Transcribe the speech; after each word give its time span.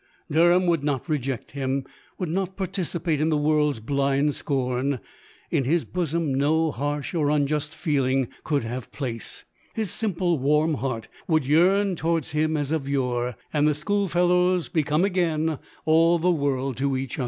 Der 0.31 0.51
ham 0.51 0.65
would 0.65 0.83
not 0.83 1.07
reject 1.07 1.51
him— 1.51 1.85
would 2.17 2.27
not 2.29 2.57
partici 2.57 3.03
pate 3.03 3.21
in 3.21 3.29
the 3.29 3.37
world's 3.37 3.79
blind 3.79 4.33
scorn: 4.33 4.99
in 5.51 5.63
his 5.63 5.85
bosom 5.85 6.33
no 6.33 6.71
harsh 6.71 7.13
nor 7.13 7.29
unjust 7.29 7.75
feeling 7.75 8.27
could 8.43 8.63
have 8.63 8.91
place; 8.91 9.45
his 9.75 9.91
simple, 9.91 10.39
warm 10.39 10.73
heart 10.73 11.07
would 11.27 11.45
yearn 11.45 11.95
towards 11.95 12.31
him 12.31 12.57
as 12.57 12.71
of 12.71 12.89
yore; 12.89 13.35
and 13.53 13.67
the 13.67 13.75
school 13.75 14.07
fellows 14.07 14.69
become 14.69 15.05
again 15.05 15.59
all 15.85 16.17
the 16.17 16.31
world 16.31 16.77
to 16.77 16.97
each 16.97 17.17
other. 17.19 17.19